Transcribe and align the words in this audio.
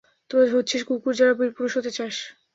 তোরা 0.31 0.45
হচ্ছিস 0.53 0.81
কুকুর, 0.87 1.13
যারা 1.19 1.33
বীরপুরুষ 1.39 1.71
হতে 1.77 1.91
চাস। 1.97 2.15